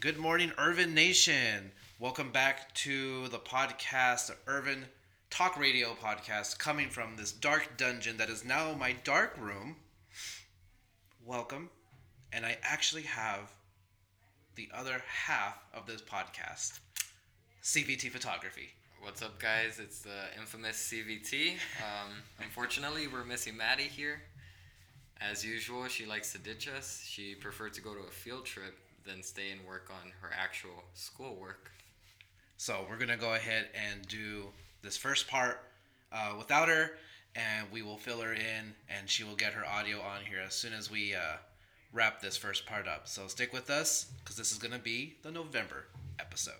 [0.00, 1.72] Good morning, Irvin Nation.
[1.98, 4.86] Welcome back to the podcast, the Irvin
[5.28, 9.76] Talk Radio podcast, coming from this dark dungeon that is now my dark room.
[11.26, 11.68] Welcome.
[12.32, 13.52] And I actually have
[14.54, 16.80] the other half of this podcast,
[17.62, 18.70] CVT Photography.
[19.02, 19.78] What's up, guys?
[19.78, 21.56] It's the infamous CVT.
[21.76, 24.22] Um, unfortunately, we're missing Maddie here.
[25.20, 27.04] As usual, she likes to ditch us.
[27.06, 30.84] She preferred to go to a field trip than stay and work on her actual
[30.94, 31.70] schoolwork.
[32.56, 34.46] So we're gonna go ahead and do
[34.82, 35.60] this first part
[36.12, 36.92] uh, without her,
[37.34, 40.54] and we will fill her in, and she will get her audio on here as
[40.54, 41.36] soon as we uh,
[41.92, 43.08] wrap this first part up.
[43.08, 45.86] So stick with us because this is gonna be the November
[46.18, 46.54] episode.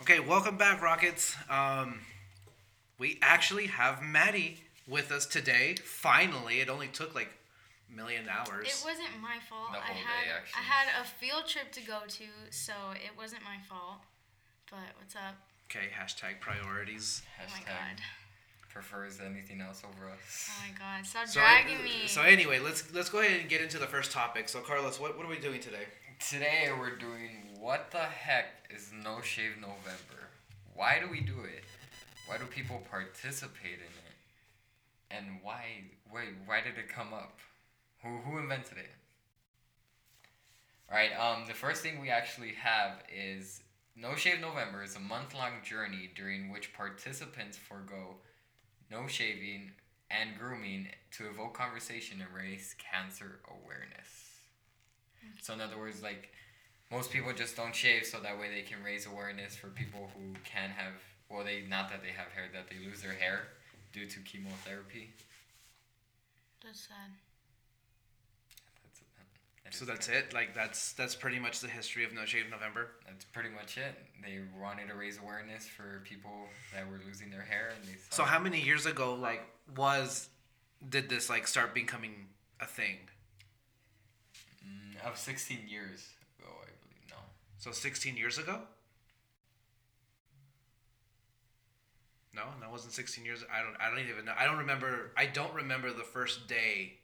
[0.00, 1.36] Okay, welcome back, Rockets.
[1.48, 2.00] Um,
[3.02, 5.74] we actually have Maddie with us today.
[5.84, 7.30] Finally, it only took like
[7.92, 8.68] a million hours.
[8.68, 9.72] It wasn't my fault.
[9.72, 10.60] The I whole had day, actually.
[10.60, 13.98] I had a field trip to go to, so it wasn't my fault.
[14.70, 15.34] But what's up?
[15.68, 17.22] Okay, hashtag priorities.
[17.40, 18.02] Oh my Hashtag god.
[18.68, 20.48] prefers anything else over us.
[20.48, 21.04] Oh my god.
[21.04, 22.06] Stop So, dragging uh, me.
[22.06, 24.48] so anyway, let's let's go ahead and get into the first topic.
[24.48, 25.86] So Carlos, what, what are we doing today?
[26.20, 30.20] Today we're doing what the heck is No Shave November?
[30.74, 31.64] Why do we do it?
[32.32, 34.16] Why do people participate in it?
[35.10, 35.64] And why
[36.10, 37.38] wait, why did it come up?
[38.02, 38.90] Who who invented it?
[40.90, 43.60] Alright, um the first thing we actually have is
[43.94, 48.14] No Shave November is a month long journey during which participants forego
[48.90, 49.72] no shaving
[50.10, 50.86] and grooming
[51.18, 54.08] to evoke conversation and raise cancer awareness.
[55.42, 56.30] So in other words, like
[56.90, 60.32] most people just don't shave so that way they can raise awareness for people who
[60.44, 60.94] can have
[61.32, 63.40] well they not that they have hair that they lose their hair
[63.92, 65.10] due to chemotherapy.
[66.64, 67.10] That's sad.
[68.84, 69.00] That's
[69.64, 70.16] that So that's good.
[70.16, 70.34] it.
[70.34, 72.88] Like that's that's pretty much the history of No Shave November.
[73.06, 73.94] That's pretty much it.
[74.22, 78.22] They wanted to raise awareness for people that were losing their hair and they So
[78.24, 79.42] how many years ago, like,
[79.76, 80.28] was
[80.88, 82.26] did this like start becoming
[82.60, 82.96] a thing?
[84.64, 87.10] Mm, of 16 years ago, I believe.
[87.10, 87.16] No.
[87.58, 88.60] So 16 years ago?
[92.34, 93.44] No, that wasn't 16 years.
[93.52, 93.76] I don't.
[93.80, 94.32] I don't even know.
[94.38, 95.10] I don't remember.
[95.16, 96.94] I don't remember the first day,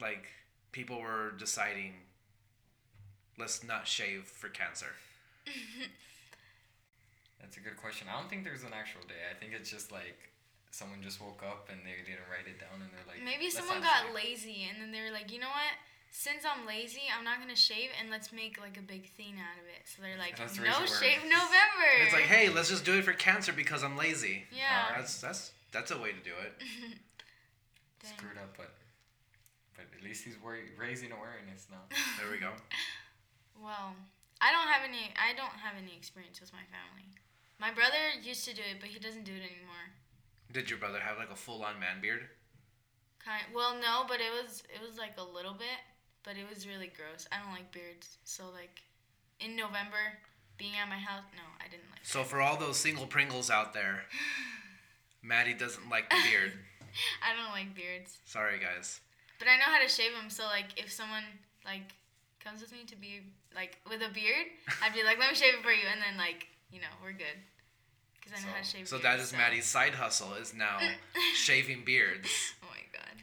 [0.00, 0.26] like
[0.70, 1.94] people were deciding.
[3.38, 4.94] Let's not shave for cancer.
[7.40, 8.06] That's a good question.
[8.08, 9.18] I don't think there's an actual day.
[9.30, 10.30] I think it's just like
[10.70, 13.82] someone just woke up and they didn't write it down and they're like Maybe someone
[13.82, 15.74] got shave." lazy and then they were like, you know what?
[16.14, 19.56] Since I'm lazy, I'm not gonna shave and let's make like a big thing out
[19.56, 19.88] of it.
[19.88, 21.88] So they're like, Let's no awareness." shave November.
[22.04, 24.44] It's like, hey, let's just do it for cancer because I'm lazy.
[24.52, 24.92] Yeah.
[24.92, 26.52] Uh, that's that's that's a way to do it.
[28.04, 28.74] Screwed up, but
[29.74, 31.80] but at least he's wor- raising awareness now.
[32.20, 32.50] There we go.
[33.56, 33.96] Well,
[34.40, 35.14] I don't have any.
[35.16, 37.08] I don't have any experience with my family.
[37.58, 39.96] My brother used to do it, but he doesn't do it anymore.
[40.52, 42.28] Did your brother have like a full on man beard?
[43.24, 43.44] Kind.
[43.54, 45.80] Well, no, but it was it was like a little bit,
[46.24, 47.26] but it was really gross.
[47.32, 48.82] I don't like beards, so like,
[49.40, 50.18] in November,
[50.58, 52.04] being at my house, no, I didn't like.
[52.04, 54.02] So for all those single Pringles out there,
[55.22, 56.52] Maddie doesn't like the beard.
[57.24, 59.00] I don't like beards, Sorry, guys.
[59.38, 60.30] but I know how to shave them.
[60.30, 61.24] So like, if someone
[61.64, 61.94] like
[62.42, 63.20] comes with me to be
[63.54, 64.46] like with a beard,
[64.82, 67.12] I'd be like, let me shave it for you, and then like, you know, we're
[67.12, 67.38] good.
[68.20, 68.86] Because I know how to shave.
[68.86, 70.78] So beards, that is Maddie's side hustle is now
[71.34, 72.28] shaving beards.
[72.62, 73.18] Oh my god.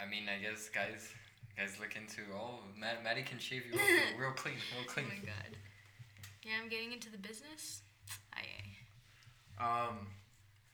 [0.00, 1.12] I mean, I guess guys
[1.60, 5.06] guys look into oh Matt, Maddie can shave you real, real clean, real Oh clean.
[5.08, 5.56] my god.
[6.44, 7.82] Yeah, I'm getting into the business.
[8.32, 8.42] I.
[9.62, 10.06] Um,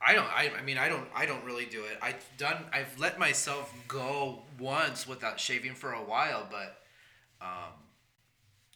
[0.01, 0.27] I don't.
[0.27, 1.07] I, I mean, I don't.
[1.13, 1.97] I don't really do it.
[2.01, 2.57] I've done.
[2.71, 6.77] I've let myself go once without shaving for a while, but
[7.41, 7.73] um,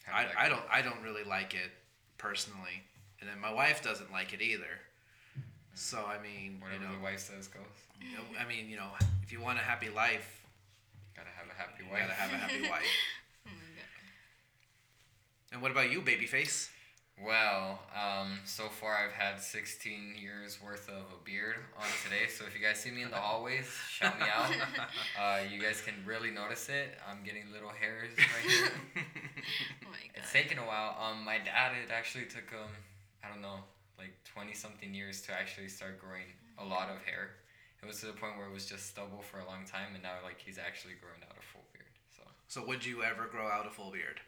[0.04, 0.62] How I, did that I don't.
[0.70, 1.70] I don't really like it
[2.18, 2.82] personally,
[3.20, 4.80] and then my wife doesn't like it either.
[5.74, 7.62] So I mean, Whatever you know, the wife says goes.
[8.02, 8.88] you know, I mean, you know,
[9.22, 10.41] if you want a happy life,
[11.16, 12.00] Gotta have a happy wife.
[12.00, 12.82] gotta have a happy wife.
[13.46, 13.88] Oh my god.
[15.52, 16.68] And what about you, babyface?
[17.22, 22.26] Well, um, so far I've had 16 years worth of a beard on today.
[22.28, 24.50] So if you guys see me in the hallways, shout me out.
[25.20, 26.98] Uh, you guys can really notice it.
[27.08, 28.68] I'm getting little hairs right here.
[29.84, 30.16] Oh my god.
[30.16, 30.96] It's taken a while.
[30.98, 32.70] Um, my dad, it actually took um,
[33.22, 33.58] I don't know,
[33.98, 36.26] like 20 something years to actually start growing
[36.58, 37.30] a lot of hair.
[37.82, 40.02] It was to the point where it was just stubble for a long time, and
[40.02, 41.90] now like he's actually growing out a full beard.
[42.16, 44.20] So so would you ever grow out a full beard?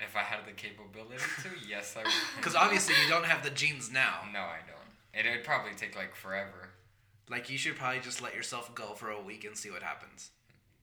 [0.00, 2.12] if I had the capability to, yes, I would.
[2.36, 4.22] Because obviously you don't have the genes now.
[4.32, 5.24] No, I don't.
[5.26, 6.70] It would probably take like forever.
[7.30, 10.30] like you should probably just let yourself go for a week and see what happens.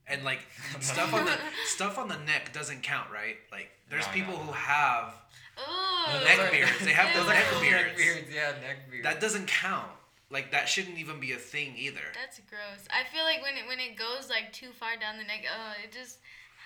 [0.08, 0.40] And like
[0.80, 3.36] stuff on the stuff on the neck doesn't count, right?
[3.52, 5.14] Like there's No, people no, who have
[5.60, 6.24] Ooh.
[6.24, 6.80] Neck beards.
[6.86, 7.34] They have those Ew.
[7.34, 7.98] neck Neck beards.
[7.98, 9.04] beards, yeah, neck beards.
[9.04, 9.92] That doesn't count.
[10.32, 12.08] Like that shouldn't even be a thing either.
[12.16, 12.88] That's gross.
[12.90, 15.74] I feel like when it when it goes like too far down the neck, oh,
[15.84, 16.20] it just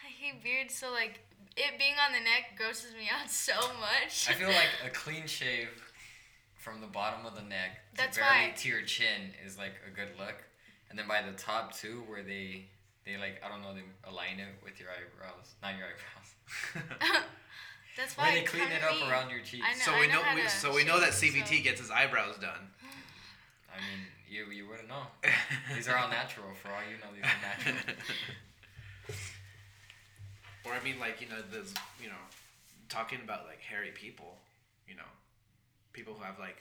[0.05, 0.75] I hate beards.
[0.75, 1.19] So like
[1.57, 4.27] it being on the neck grosses me out so much.
[4.29, 5.69] I feel like a clean shave
[6.55, 9.89] from the bottom of the neck to barely why- to your chin is like a
[9.89, 10.35] good look,
[10.89, 12.65] and then by the top too, where they
[13.03, 17.25] they like I don't know they align it with your eyebrows, not your eyebrows.
[17.97, 19.63] That's Where why they clean it up around your cheeks.
[19.63, 21.89] Know- so we know, how we, to so we know that CVT so- gets his
[21.89, 22.69] eyebrows done.
[23.75, 25.03] I mean, you you wouldn't know.
[25.75, 26.47] These are all natural.
[26.61, 27.95] For all you know, these are natural.
[30.65, 32.23] or I mean, like you know, there's you know,
[32.89, 34.37] talking about like hairy people,
[34.87, 35.09] you know,
[35.93, 36.57] people who have like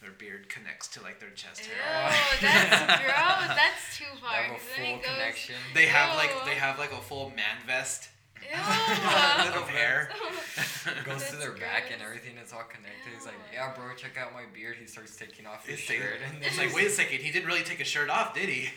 [0.00, 2.12] their beard connects to like their chest Ew, hair.
[2.40, 3.56] that's gross.
[3.56, 4.32] That's too They far.
[4.34, 5.50] have a 'cause then full it goes.
[5.74, 8.08] They have like they have like a full man vest
[8.42, 9.60] Ew.
[9.60, 10.10] of hair.
[11.04, 12.34] Goes to That's their back and everything.
[12.40, 13.12] It's all connected.
[13.14, 14.76] He's like, yeah, bro, check out my beard.
[14.80, 17.46] He starts taking off his It's, shirt, and it's like, wait a second, he didn't
[17.46, 18.68] really take his shirt off, did he?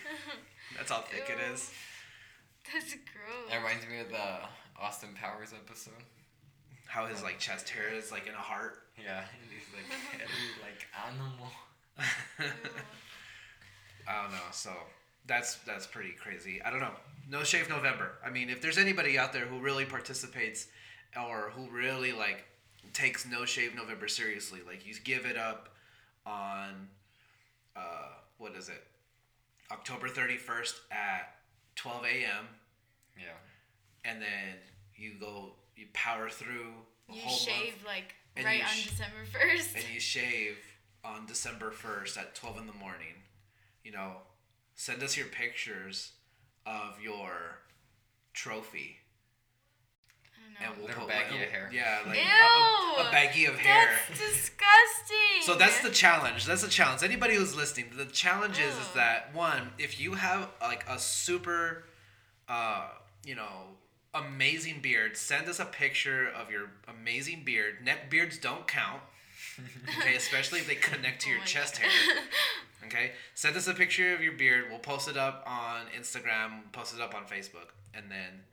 [0.77, 1.53] That's how thick it Ew.
[1.53, 1.71] is.
[2.71, 3.49] That's gross.
[3.49, 4.39] That reminds me of the
[4.79, 5.93] Austin Powers episode.
[6.87, 8.79] How his like chest hair is like in a heart.
[9.01, 10.29] Yeah, and he's like hairy,
[10.61, 11.47] like animal.
[14.07, 14.49] I don't know.
[14.51, 14.71] So
[15.27, 16.61] that's that's pretty crazy.
[16.63, 16.91] I don't know.
[17.29, 18.11] No shave November.
[18.25, 20.67] I mean, if there's anybody out there who really participates
[21.15, 22.43] or who really like
[22.93, 25.69] takes no shave November seriously, like you give it up
[26.25, 26.87] on
[27.75, 28.83] uh what is it?
[29.71, 31.35] October 31st at
[31.75, 32.45] 12 a.m.
[33.17, 33.27] Yeah.
[34.03, 34.55] and then
[34.95, 36.73] you go you power through
[37.09, 39.75] a You whole shave month like right on sh- December first.
[39.75, 40.57] and you shave
[41.05, 43.15] on December 1st at 12 in the morning,
[43.83, 44.17] you know,
[44.75, 46.11] send us your pictures
[46.65, 47.59] of your
[48.33, 48.97] trophy.
[50.59, 50.73] I don't.
[50.73, 51.69] And we'll put baggie like, of hair.
[51.73, 52.23] Yeah, like Ew!
[52.23, 53.89] a, a, a baggie of hair.
[54.07, 55.41] That's disgusting.
[55.41, 56.45] So that's the challenge.
[56.45, 57.03] That's the challenge.
[57.03, 61.85] Anybody who's listening, the challenge is, is that one, if you have like a super,
[62.47, 62.89] uh,
[63.25, 63.77] you know,
[64.13, 67.75] amazing beard, send us a picture of your amazing beard.
[67.83, 69.01] Neck beards don't count.
[69.99, 71.89] Okay, especially if they connect to Oh your my chest God.
[71.89, 72.23] hair.
[72.85, 74.65] Okay, send us a picture of your beard.
[74.69, 78.43] We'll post it up on Instagram, post it up on Facebook, and then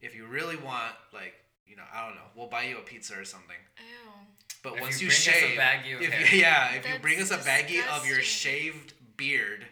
[0.00, 1.34] if you really want, like,
[1.66, 3.56] you know, I don't know, we'll buy you a pizza or something.
[3.78, 4.10] Ew.
[4.62, 6.88] But If once you you, bring us a shave, baggie of if you, yeah, if
[6.88, 9.68] you bring us a baggie of your shaved beard, We'll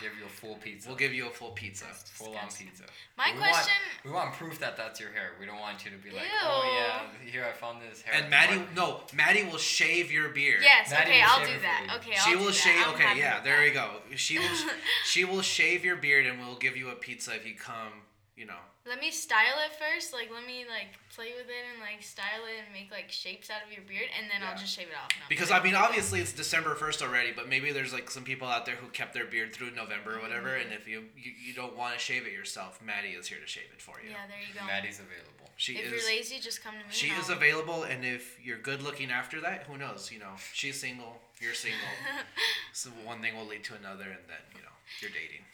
[0.00, 0.88] give you a full pizza.
[0.88, 1.86] we'll give you a full pizza.
[2.04, 2.84] Full on pizza.
[3.16, 3.72] My we question.
[4.04, 5.32] Want, we want proof that that's your hair.
[5.40, 8.20] We don't want you to be like, oh yeah, here I found this hair.
[8.20, 10.60] And Maddie, market." no, Maddie will shave your beard.
[10.62, 10.90] Yes.
[10.90, 11.86] Maddie okay, I'll do that.
[11.86, 11.96] you.
[11.96, 12.74] Okay, She I'll will do shave.
[12.76, 12.88] that.
[12.88, 13.90] I'm Okay, yeah, there you go.
[14.16, 14.48] She will.
[15.04, 17.92] she will shave your beard, and we'll give you a pizza if you come.
[18.36, 18.60] You know.
[18.88, 20.12] Let me style it first.
[20.12, 23.50] Like, let me like play with it and like style it and make like shapes
[23.50, 24.50] out of your beard, and then Yeah.
[24.50, 25.10] I'll just shave it off.
[25.20, 28.48] No, Because I mean, obviously it's December first already, but maybe there's like some people
[28.48, 31.52] out there who kept their beard through November or whatever, and if you you, you
[31.52, 34.10] don't want to shave it yourself, Maddie is here to shave it for you.
[34.10, 34.64] Yeah, there you go.
[34.66, 35.52] Maddie's available.
[35.56, 35.88] She is.
[35.88, 36.02] if is.
[36.02, 36.90] you're lazy, just come to me.
[36.90, 40.10] She and is available, and if you're good looking after that, who knows?
[40.12, 41.92] You know, she's single, you're single.
[42.72, 45.44] so one thing will lead to another, and then you know you're dating.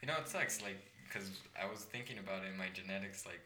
[0.00, 0.76] You know, it sucks, like,
[1.14, 1.30] because
[1.60, 3.40] I was thinking about it in my genetics, like,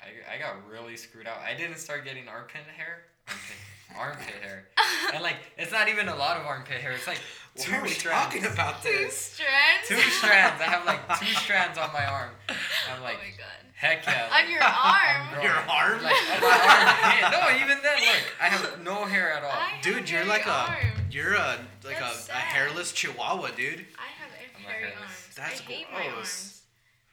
[0.00, 1.38] I, I got really screwed out.
[1.38, 3.04] I didn't start getting armpit hair.
[3.28, 3.56] Armpit,
[4.28, 4.64] armpit hair.
[5.14, 6.92] And, like, it's not even a lot of armpit hair.
[6.92, 7.20] It's like
[7.56, 8.24] two Why are we strands.
[8.24, 9.16] talking about two this?
[9.36, 9.86] strands.
[9.86, 10.58] Two strands.
[10.60, 12.30] I have, like, two strands on my arm.
[12.48, 12.56] I'm
[13.00, 13.60] oh like, oh my god.
[13.74, 14.30] heck yeah.
[14.32, 15.28] On your arm.
[15.32, 16.02] growing- Your arm?
[16.02, 17.38] Like, on my armpit.
[17.38, 19.50] No, even then, look, I have no hair at all.
[19.52, 20.78] I Dude, you're hairy like a
[21.10, 23.84] you're a like a, a hairless chihuahua, dude.
[23.98, 24.98] I have a I'm a hairy hairless.
[24.98, 25.34] arms.
[25.36, 26.61] That's I hate my gross.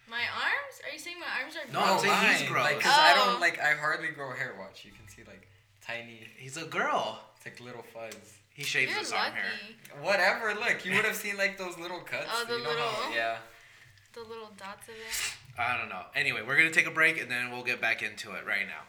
[0.10, 0.22] Arms.
[0.22, 0.76] My arms?
[0.86, 1.80] Are you saying my arms are No.
[1.82, 2.64] I'm saying he's mine, gross.
[2.66, 3.26] Like, cause I Oh.
[3.32, 3.60] don't like.
[3.60, 4.56] I hardly grow hair.
[4.58, 5.48] Watch, you can see like
[5.86, 7.22] tiny, He's a girl.
[7.38, 8.16] it's like little fuzz.
[8.54, 9.36] He shaves You're his arm lucky.
[9.38, 10.02] hair.
[10.02, 10.54] Whatever.
[10.56, 12.28] Look, you would have seen like those little cuts.
[12.32, 13.38] Oh, the you know how- little- yeah.
[14.14, 15.36] The little dots of it.
[15.58, 16.04] I don't know.
[16.16, 18.82] Anyway, we're gonna take a break and then we'll get back into it right now.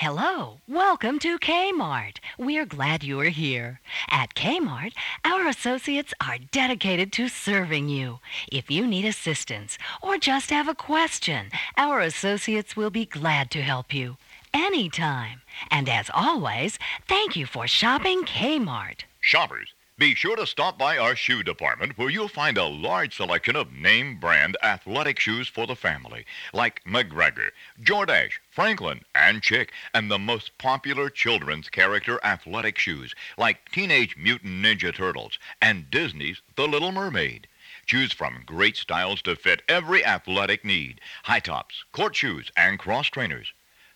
[0.00, 2.20] Hello, welcome to Kmart.
[2.38, 3.80] We're glad you are here.
[4.08, 4.94] At Kmart,
[5.26, 8.20] our associates are dedicated to serving you.
[8.50, 13.60] If you need assistance or just have a question, our associates will be glad to
[13.60, 14.16] help you
[14.54, 15.42] anytime.
[15.70, 19.02] And as always, thank you for shopping Kmart.
[19.20, 23.54] Shoppers, Be sure to stop by our shoe department where you'll find a large selection
[23.54, 27.50] of name brand athletic shoes for the family, like McGregor,
[27.82, 34.64] Jordache, Franklin, and Chick, and the most popular children's character athletic shoes, like Teenage Mutant
[34.64, 37.46] Ninja Turtles and Disney's The Little Mermaid.
[37.84, 43.08] Choose from great styles to fit every athletic need high tops, court shoes, and cross
[43.08, 43.52] trainers.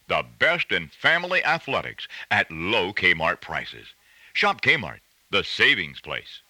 [0.08, 3.94] The best in family athletics at low Kmart prices.
[4.34, 4.98] Shop Kmart,
[5.34, 6.42] the savings place.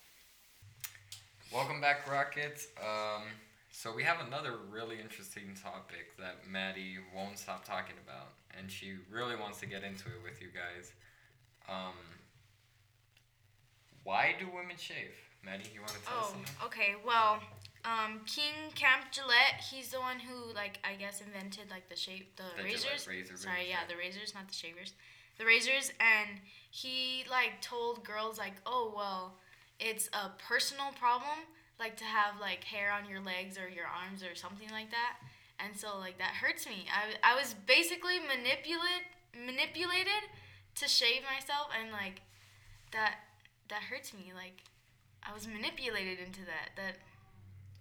[1.50, 2.67] Welcome back, Rockets.
[2.79, 3.23] Um,
[3.73, 8.97] so we have another really interesting topic that Maddie won't stop talking about, and she
[9.11, 10.93] really wants to get into it with you guys.
[11.67, 11.95] Um,
[14.03, 15.17] why do women shave?
[15.43, 16.55] Maddie, you want to tell us Oh, something?
[16.67, 16.95] okay.
[17.07, 17.41] Well,
[17.87, 22.37] um, King Camp Gillette, he's the one who, like, I guess invented like the shape,
[22.37, 23.09] the, The Gillette razors.
[23.09, 23.87] razor Sorry, blades, yeah, yeah.
[23.88, 24.93] the razors, not the shavers.
[25.38, 29.35] The razors, and he like told girls like, oh well,
[29.81, 31.47] it's a personal problem,
[31.79, 35.17] like to have like hair on your legs or your arms or something like that,
[35.59, 36.87] and so like that hurts me.
[36.93, 40.31] I I was basically manipulate manipulated
[40.76, 42.23] to shave myself, and like
[42.93, 43.17] that
[43.69, 44.33] that hurts me.
[44.35, 44.62] Like
[45.23, 46.71] I was manipulated into that.
[46.76, 46.97] That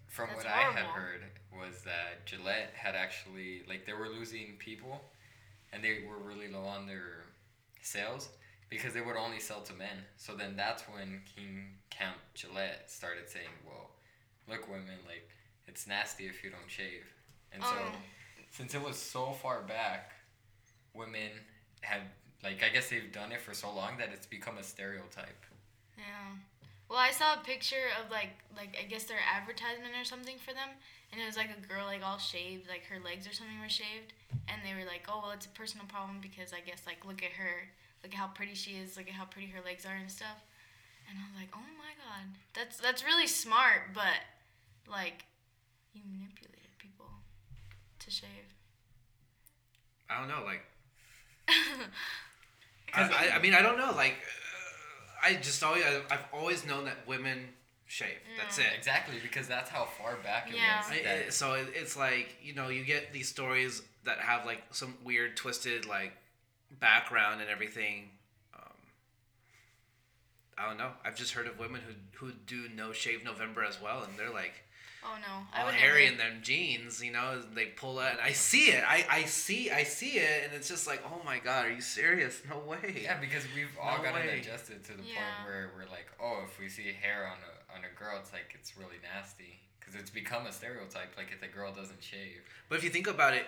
[0.08, 5.02] From what I had heard was that Gillette had actually like they were losing people,
[5.72, 7.23] and they were really low on their
[7.84, 8.28] sales
[8.70, 10.04] because they would only sell to men.
[10.16, 13.90] So then that's when King Camp Gillette started saying, "Well,
[14.48, 15.28] look, women, like
[15.66, 17.06] it's nasty if you don't shave."
[17.52, 17.96] And so Oh.
[18.50, 20.12] since it was so far back,
[20.94, 21.30] women
[21.82, 22.02] had
[22.42, 25.46] like I guess they've done it for so long that it's become a stereotype.
[25.96, 26.32] Yeah.
[26.88, 30.52] Well, I saw a picture of like like I guess their advertisement or something for
[30.52, 30.70] them,
[31.14, 33.68] and it was like a girl like all shaved, like her legs or something were
[33.68, 34.12] shaved,
[34.50, 37.22] and they were like, oh well, it's a personal problem because I guess like look
[37.22, 37.70] at her,
[38.02, 40.42] look at how pretty she is, look at how pretty her legs are and stuff,
[41.08, 44.26] and I was like, oh my god, that's that's really smart, but
[44.90, 45.24] like
[45.94, 47.06] you manipulated people
[48.00, 48.50] to shave.
[50.10, 50.66] I don't know, like
[52.92, 56.66] I, I, I mean, I don't know, like uh, I just always I, I've always
[56.66, 57.50] known that women
[57.94, 58.18] shave.
[58.36, 58.66] That's it.
[58.76, 60.78] Exactly because that's how far back it Yeah.
[60.80, 60.90] was.
[60.90, 64.62] I, that- so it- it's like you know you get these stories that have like
[64.72, 66.12] some weird twisted like
[66.80, 68.10] background and everything.
[68.54, 68.76] Um,
[70.58, 70.90] I don't know.
[71.04, 74.30] I've just heard of women who who do no shave November as well, and they're
[74.30, 74.54] like
[75.06, 76.12] oh no, I all would hairy never.
[76.12, 77.02] in them jeans.
[77.04, 78.12] You know, they pull out.
[78.12, 78.82] And I see it.
[78.86, 81.80] I I see I see it, and it's just like, oh my god, are you
[81.80, 82.40] serious?
[82.50, 83.02] No way.
[83.04, 84.40] Yeah, because we've all No gotten way.
[84.40, 85.14] adjusted to the Yeah.
[85.14, 88.32] point where we're like, oh, if we see hair on a on a girl, it's
[88.32, 91.14] like it's really nasty because it's become a stereotype.
[91.16, 93.46] Like if the girl doesn't shave, But if you think about it,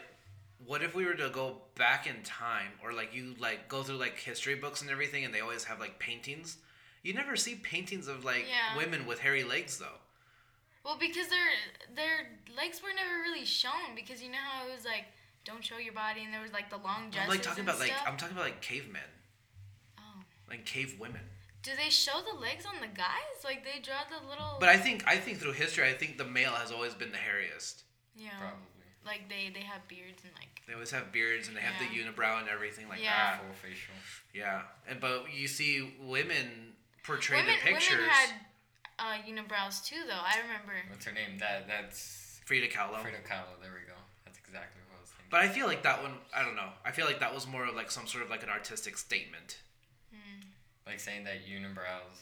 [0.66, 3.96] what if we were to go back in time, or like you like go through
[3.96, 6.58] like history books and everything, and they always have like paintings.
[7.02, 8.76] You never see paintings of like Yeah.
[8.76, 9.98] women with hairy legs though.
[10.84, 11.48] Well, because their
[11.94, 15.04] their legs were never really shown because you know how it was like
[15.44, 17.68] don't show your body and there was like the long dresses I'm like talking and
[17.68, 17.92] about like.
[18.06, 19.02] I'm talking about like cavemen,
[19.98, 20.22] oh.
[20.48, 21.22] like cave women.
[21.66, 23.42] Do they show the legs on the guys?
[23.42, 26.24] Like they draw the little But I think I think through history, I think the
[26.24, 27.82] male has always been the hairiest.
[28.14, 28.30] yeah.
[28.38, 31.74] probably Like they they have beards and like They always have beards and they have
[31.82, 33.16] the unibrow and everything like Yeah.
[33.16, 33.40] that.
[33.42, 33.94] full facial.
[34.32, 37.98] Yeah, and but you see women portray women the pictures.
[37.98, 38.30] women had
[38.98, 40.22] uh, unibrows too though.
[40.22, 40.72] I remember.
[40.88, 41.38] What's her name?
[41.38, 43.02] That that's Frida Kahlo.
[43.02, 43.58] Frida Kahlo.
[43.60, 43.98] There we go.
[44.24, 45.30] That's exactly what I was thinking.
[45.34, 46.70] But I feel like that one, I don't know.
[46.84, 49.58] I feel like that was more of like some sort of like an artistic statement.
[50.86, 52.20] Like saying that unibrows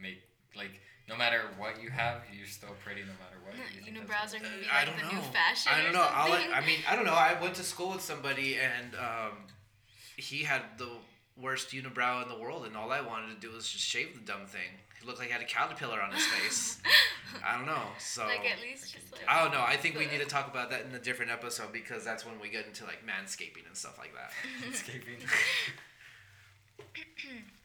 [0.00, 0.22] make
[0.56, 3.54] like no matter what you have, you're still pretty no matter what.
[3.74, 5.20] You think that's Unibrows are what- gonna be like the know.
[5.20, 5.72] new fashion.
[5.74, 6.00] I don't know.
[6.00, 6.54] All I, something.
[6.54, 7.12] I mean, I don't know.
[7.14, 9.32] I went to school with somebody and um,
[10.16, 10.88] he had the
[11.36, 14.20] worst unibrow in the world, and all I wanted to do was just shave the
[14.20, 14.70] dumb thing.
[15.00, 16.80] He looked like he had a caterpillar on his face.
[17.44, 17.82] I don't know.
[17.98, 19.62] So like at least just like I don't know.
[19.66, 22.38] I think we need to talk about that in a different episode because that's when
[22.40, 24.32] we get into like manscaping and stuff like that.
[24.72, 25.16] escaping.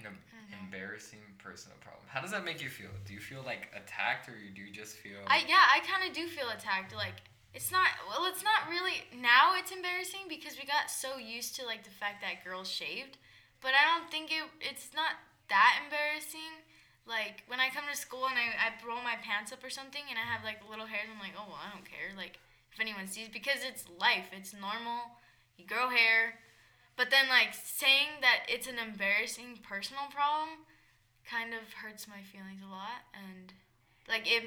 [0.00, 2.04] An em- embarrassing personal problem.
[2.08, 2.90] How does that make you feel?
[3.06, 5.20] Do you feel like attacked, or you do you just feel?
[5.26, 6.94] I yeah, I kind of do feel attacked.
[6.94, 7.22] Like
[7.54, 9.54] it's not well, it's not really now.
[9.56, 13.18] It's embarrassing because we got so used to like the fact that girls shaved,
[13.60, 14.44] but I don't think it.
[14.60, 16.62] It's not that embarrassing.
[17.06, 20.02] Like when I come to school and I, I roll my pants up or something
[20.08, 22.14] and I have like little hairs, I'm like, oh well, I don't care.
[22.16, 22.38] Like
[22.72, 24.30] if anyone sees because it's life.
[24.30, 25.18] It's normal.
[25.58, 26.38] You grow hair.
[27.00, 30.50] But then like saying that it's an embarrassing personal problem
[31.24, 33.54] kind of hurts my feelings a lot and
[34.06, 34.42] like it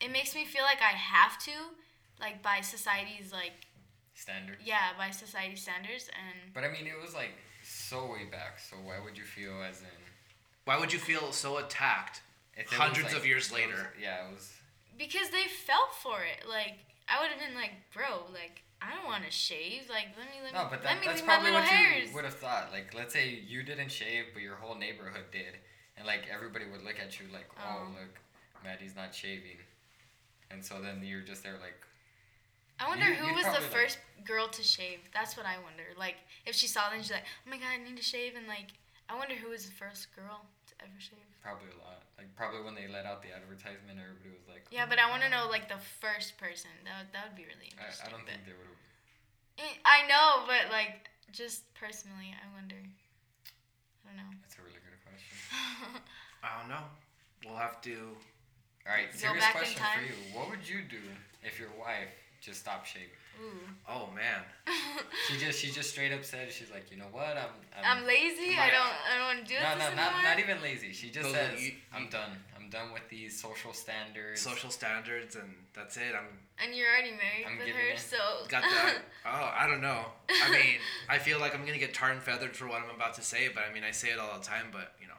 [0.00, 1.52] it makes me feel like I have to
[2.18, 3.66] like by society's like
[4.14, 4.56] standard.
[4.64, 8.58] yeah by society standards and But I mean, it was like so way back.
[8.58, 10.00] So why would you feel as in
[10.64, 12.22] Why would you feel so attacked?
[12.56, 13.92] If was, Hundreds like- of years it was- later.
[14.00, 14.54] yeah, it was.
[14.96, 16.48] Because they fell for it.
[16.48, 19.82] Like I would have been like, bro, like I don't want to shave.
[19.90, 21.66] Like let me let me No, but let that, me that's leave my probably little
[21.66, 22.08] what hairs.
[22.08, 22.70] you would have thought.
[22.72, 25.58] Like, let's say you didn't shave, but your whole neighborhood did,
[25.96, 27.88] and like everybody would look at you like, oh, Oh.
[27.98, 28.14] look,
[28.64, 29.58] Maddie's not shaving,
[30.50, 31.74] and so then you're just there like,
[32.80, 35.00] I wonder You- who was the like- first girl to shave.
[35.12, 35.84] That's what I wonder.
[35.96, 36.16] Like
[36.46, 38.68] if she saw them, she's like, oh my god, I need to shave, and like
[39.08, 40.46] I wonder who was the first girl
[40.78, 41.18] to ever shave.
[41.42, 42.06] probably a lot.
[42.18, 45.10] Like probably when they let out the advertisement, everybody was like, Yeah, "Oh but I
[45.10, 46.70] want to know like the first person.
[46.86, 48.06] That would, that would be really interesting.
[48.06, 48.74] I don't think they would.
[49.58, 52.78] Eh, I know, but like just personally, I wonder.
[52.78, 54.30] I don't know.
[54.42, 55.34] That's a really good question.
[56.46, 56.86] I don't know.
[57.46, 58.16] We'll have to.
[58.86, 60.16] All right, serious question for you.
[60.32, 61.02] What would you do
[61.44, 62.08] if your wife
[62.40, 63.08] just stop shaving?
[63.42, 63.52] Ooh.
[63.88, 64.42] Oh man.
[65.28, 67.52] She just she just straight up said she's like, you know what, I'm
[67.84, 68.56] I'm lazy.
[68.58, 68.94] I don't.
[69.12, 69.62] I don't want to do it.
[69.62, 70.22] no, this no, not, anymore.
[70.24, 70.92] not even lazy.
[70.92, 72.30] She just says, you- "I'm done.
[72.56, 76.14] I'm done with these social standards." Social standards and that's it.
[76.16, 76.26] I'm
[76.64, 78.16] And you're already married I'm with her, it- so.
[78.48, 78.98] got that.
[79.26, 80.06] oh, I don't know.
[80.30, 80.78] I mean,
[81.08, 83.48] I feel like I'm gonna get tarred and feathered for what I'm about to say,
[83.54, 84.66] but I mean, I say it all the time.
[84.72, 85.18] But you know,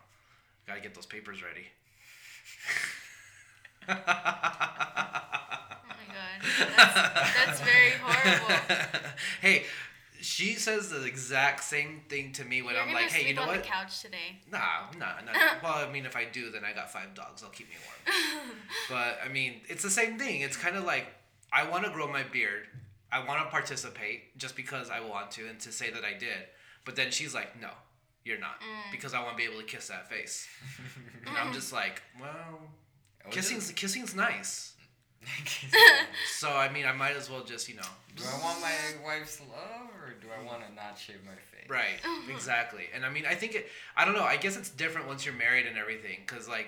[0.68, 1.68] gotta get those papers ready.
[6.88, 8.56] My god, that's, that's very horrible.
[9.42, 9.64] hey,
[10.22, 13.44] she says the exact same thing to me when You're I'm like, hey, you know
[13.44, 13.58] on what?
[13.64, 14.40] the couch today.
[14.52, 14.60] Nah,
[14.98, 15.32] nah, nah.
[15.64, 17.42] well, I mean, if I do, then I got five dogs.
[17.42, 18.50] They'll keep me warm.
[18.90, 20.42] But I mean, it's the same thing.
[20.42, 21.08] It's kind of like
[21.54, 22.68] I want to grow my beard.
[23.12, 26.46] I want to participate just because I want to and to say that I did.
[26.86, 27.70] But then she's like, no,
[28.24, 28.92] you're not, Mm.
[28.92, 30.48] because I want to be able to kiss that face.
[31.26, 32.60] and I'm just like, well,
[33.32, 34.74] kissing's kissing's nice.
[35.46, 35.76] Just-
[36.40, 37.82] So I mean, I might as well just you know.
[38.16, 38.72] do I want my
[39.04, 41.70] wife's love or do I want to not shave my face?
[41.70, 42.32] Right, uh-huh.
[42.34, 42.86] exactly.
[42.94, 43.68] And I mean, I think it.
[43.96, 44.24] I don't know.
[44.24, 46.68] I guess it's different once you're married and everything, because like,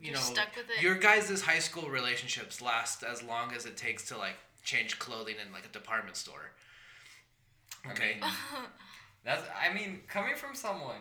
[0.00, 0.82] you You're know, stuck with it.
[0.82, 5.36] your guys' high school relationships last as long as it takes to like change clothing
[5.44, 6.50] in like a department store.
[7.86, 8.18] I Okay.
[8.20, 8.30] mean,
[9.24, 9.42] that's.
[9.60, 11.00] I mean, coming from someone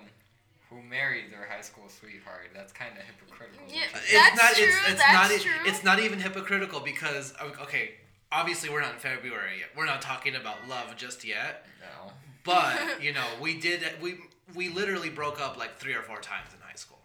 [0.70, 3.66] who married their high school sweetheart, that's kind of hypocritical.
[3.70, 3.84] Yeah.
[3.94, 4.54] it's That's not.
[4.56, 5.42] true, It's, it's that's not.
[5.42, 5.62] true.
[5.72, 7.92] It's not even hypocritical because okay,
[8.32, 9.70] obviously we're not in February yet.
[9.76, 11.66] We're not talking about love just yet.
[11.80, 12.12] No.
[12.44, 13.82] But you know, we did.
[14.02, 14.16] We
[14.56, 17.00] we literally broke up like three or four times in high school.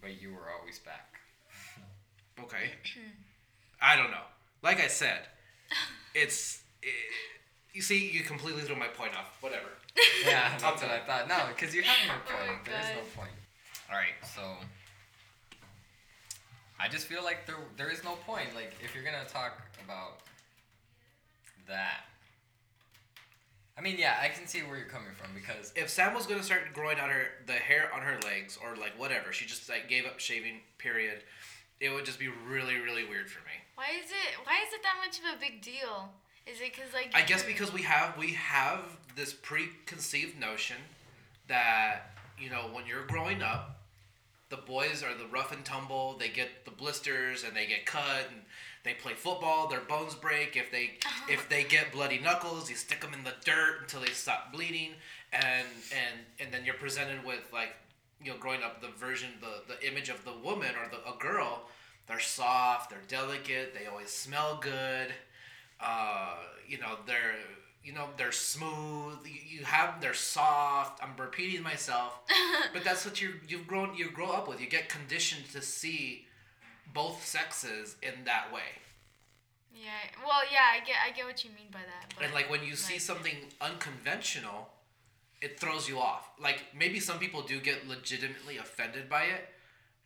[0.00, 1.20] But you were always back.
[2.42, 2.70] Okay.
[3.82, 4.24] I don't know.
[4.62, 5.20] Like I said,
[6.14, 6.62] it's.
[6.82, 6.94] It,
[7.74, 9.36] you see, you completely threw my point off.
[9.40, 9.68] Whatever.
[10.24, 11.28] Yeah, that's what I thought.
[11.28, 12.64] No, because you have no Oh point.
[12.64, 13.32] there is no point.
[13.90, 14.42] All right, so
[16.78, 18.54] I just feel like there there is no point.
[18.54, 20.20] Like if you're gonna talk about
[21.68, 22.04] that,
[23.78, 26.42] I mean, yeah, I can see where you're coming from because If Sam was gonna
[26.42, 29.88] start growing out her the hair on her legs or like whatever, she just like
[29.88, 30.60] gave up shaving.
[30.78, 31.22] Period.
[31.80, 33.56] It would just be really really weird for me.
[33.74, 34.36] Why is it?
[34.44, 36.10] Why is it that much of a big deal?
[36.46, 37.12] Is it because like?
[37.14, 38.80] I guess because we have we have
[39.16, 40.76] this preconceived notion
[41.48, 43.80] that you know when you're growing up,
[44.48, 46.16] the boys are the rough and tumble.
[46.18, 48.42] They get the blisters and they get cut and
[48.82, 49.68] they play football.
[49.68, 50.56] Their bones break.
[50.56, 51.32] If they uh-huh.
[51.32, 54.92] if they get bloody knuckles, you stick them in the dirt until they stop bleeding.
[55.32, 57.74] And and and then you're presented with like
[58.24, 61.16] you know growing up the version the the image of the woman or the a
[61.18, 61.68] girl.
[62.08, 62.90] They're soft.
[62.90, 63.72] They're delicate.
[63.78, 65.12] They always smell good
[65.82, 67.34] uh, you know they're
[67.82, 72.18] you know they're smooth you, have they're soft i'm repeating myself
[72.74, 76.26] but that's what you you've grown you grow up with you get conditioned to see
[76.92, 78.60] both sexes in that way
[79.74, 79.90] Yeah.
[80.26, 80.66] Well, yeah.
[80.74, 80.96] I get.
[81.06, 82.12] I get what you mean by that.
[82.14, 84.68] But and like when you see something unconventional
[85.40, 89.48] it throws you off like maybe some people do get legitimately offended by it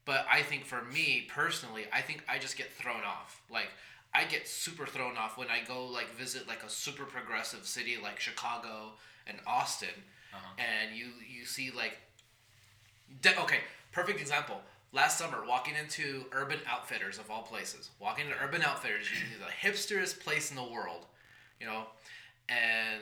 [0.05, 3.71] but i think for me personally i think i just get thrown off like
[4.15, 7.97] i get super thrown off when i go like visit like a super progressive city
[8.03, 8.93] like chicago
[9.27, 9.89] and austin
[10.35, 10.55] Uh-huh.
[10.59, 11.99] and you you see like
[13.23, 13.59] de- okay
[13.93, 14.61] perfect example.
[14.93, 17.91] Last summer walking into urban outfitters of all places.
[18.01, 19.07] Walking into urban outfitters
[19.41, 21.07] the hipsterest place in the world
[21.61, 21.85] you know?
[22.49, 23.01] And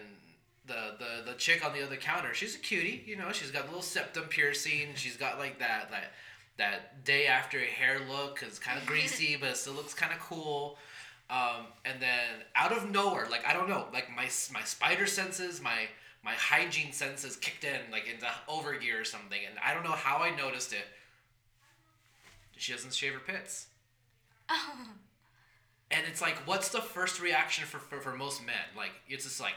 [0.66, 3.32] the, the the chick on the other counter she's a cutie you know?
[3.32, 4.88] She's got a little septum piercing.
[4.94, 6.12] She's got like that that
[6.58, 10.12] that day after hair look 'cause it's kind of greasy but it still looks kind
[10.12, 10.78] of cool
[11.30, 15.60] um, and then out of nowhere like i don't know like my my spider senses
[15.62, 15.86] my
[16.24, 20.18] my hygiene senses kicked in like into overgear or something and i don't know how
[20.18, 20.84] i noticed it
[22.56, 23.66] she doesn't shave her pits
[24.50, 24.76] Oh.
[25.90, 29.40] and it's like what's the first reaction for, for, for most men like it's just
[29.40, 29.54] like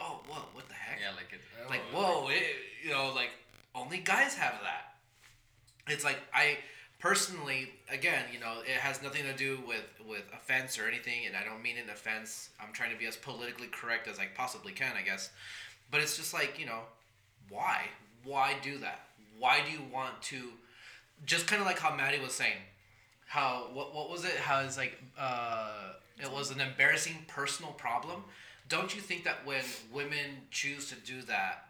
[0.00, 1.40] oh whoa what the heck yeah, like it.
[1.68, 2.42] like oh, whoa it,
[2.84, 3.30] you know like
[3.74, 4.94] only guys have that
[5.86, 6.58] it's like I
[7.00, 11.34] personally, again, you know, it has nothing to do with with offense or anything, and
[11.36, 12.50] I don't mean an offense.
[12.60, 15.30] I'm trying to be as politically correct as I possibly can, I guess.
[15.90, 16.80] But it's just like you know,
[17.48, 17.82] why?
[18.24, 19.00] Why do that?
[19.38, 20.50] Why do you want to?
[21.26, 22.58] Just kind of like how Maddie was saying,
[23.26, 24.36] how what what was it?
[24.36, 28.24] How it's like uh, it was an embarrassing personal problem.
[28.68, 31.69] Don't you think that when women choose to do that,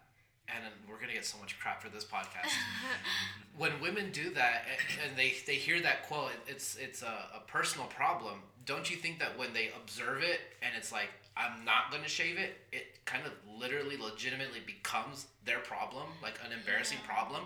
[0.55, 2.51] and we're gonna get so much crap for this podcast.
[3.57, 7.41] when women do that and, and they they hear that quote, it's it's a, a
[7.47, 8.41] personal problem.
[8.67, 12.39] Don't you think that when they observe it and it's like I'm not gonna shave
[12.39, 17.15] it, it kind of literally, legitimately becomes their problem, like an embarrassing Yeah.
[17.15, 17.45] problem.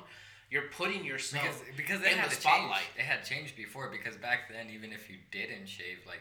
[0.51, 2.81] You're putting yourself because because it in had the spotlight.
[2.81, 2.99] change.
[2.99, 6.21] It had changed before because back then, even if you didn't shave, like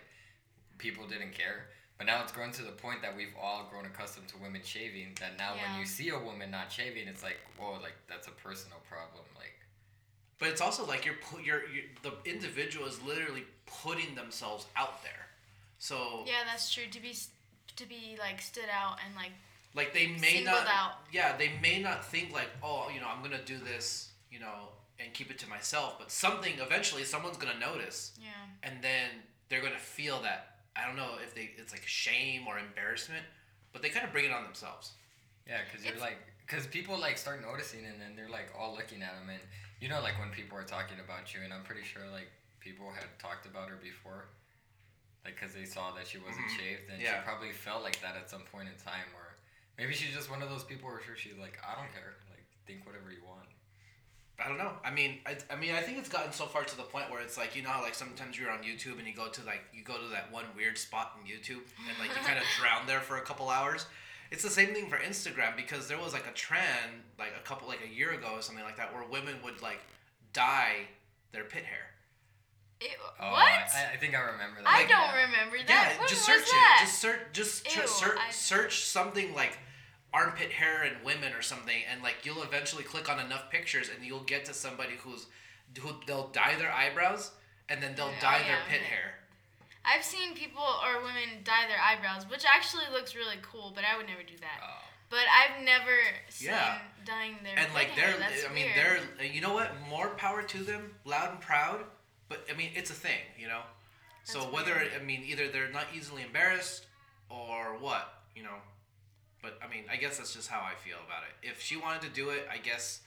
[0.78, 1.68] people didn't care.
[2.04, 5.16] But now it's grown to the point that we've all grown accustomed to women shaving.
[5.22, 8.32] That now when you see a woman not shaving, it's like, whoa, like that's a
[8.32, 9.24] personal problem.
[9.38, 9.54] Like
[10.38, 13.46] But it's also like you're put you're, you the individual is literally
[13.84, 15.28] putting themselves out there.
[15.80, 16.84] So Yeah, that's true.
[16.92, 17.16] To be
[17.78, 19.32] to be like stood out and like
[19.74, 20.98] like they may not out.
[21.12, 24.70] yeah they may not think like oh you know i'm gonna do this you know
[25.00, 28.30] and keep it to myself but something eventually someone's gonna notice yeah.
[28.62, 29.10] and then
[29.50, 33.24] they're gonna feel that i don't know if they it's like shame or embarrassment
[33.72, 34.94] but they kind of bring it on themselves
[35.48, 39.02] Yeah, because you're like, because people like start noticing, and then they're like all looking
[39.02, 39.42] at them, and
[39.82, 42.30] you know, like when people are talking about you, and I'm pretty sure like
[42.64, 44.30] people had talked about her before,
[45.26, 47.10] like because they saw that she wasn't shaved, and Mm-hmm.
[47.10, 47.20] Yeah.
[47.20, 49.36] she probably felt like that at some point in time, or
[49.76, 52.46] maybe she's just one of those people where sure she's like, I don't care, like
[52.70, 53.50] think whatever you want.
[54.44, 54.72] I don't know.
[54.84, 57.22] I mean, I, I mean, I think it's gotten so far to the point where
[57.22, 59.62] it's like you know how like sometimes you're on YouTube and you go to like
[59.74, 62.88] you go to that one weird spot in YouTube and like you kind of drown
[62.88, 63.86] there for a couple hours.
[64.32, 67.68] It's the same thing for Instagram because there was like a trend like a couple
[67.68, 69.80] like a year ago or something like that where women would like
[70.34, 70.88] dye
[71.32, 71.86] their pit hair.
[72.82, 72.88] Ew,
[73.22, 73.44] Oh, what?
[73.44, 74.68] I, I think I remember that.
[74.68, 75.92] I Like- don't remember that.
[75.94, 76.80] yeah, When just was search that?
[76.82, 76.86] it.
[76.86, 77.20] Just search.
[77.32, 79.58] Just tr- Ew, search, I- search something like
[80.14, 84.06] armpit hair and women or something, and like you'll eventually click on enough pictures, and
[84.06, 85.26] you'll get to somebody who's
[85.80, 87.32] who they'll dye their eyebrows,
[87.70, 88.20] and then they'll Yeah.
[88.20, 89.20] dye Oh, their pit hair.
[89.86, 93.98] I've seen people or women dye their eyebrows, which actually looks really cool, but I
[93.98, 94.60] would never do that.
[94.64, 94.78] Oh.
[95.10, 95.98] But I've never
[96.30, 96.80] seen Yeah.
[97.06, 98.20] dyeing their and like they're hair.
[98.20, 99.02] That's I mean weird.
[99.18, 101.86] they're you know what more power to them loud and proud
[102.30, 103.62] but I mean it's a thing you know
[104.24, 104.92] so whether weird.
[105.00, 106.86] I mean either they're not easily embarrassed
[107.30, 108.56] or what you know
[109.44, 111.48] but I mean I guess that's just how I feel about it.
[111.48, 113.02] If she wanted to do it I guess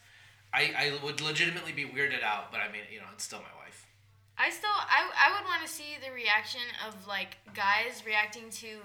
[0.55, 3.57] I, I would legitimately be weirded out but I mean you know it's still my
[3.59, 3.89] wife.
[4.39, 8.79] I still I, I would want to see the reaction of like guys reacting to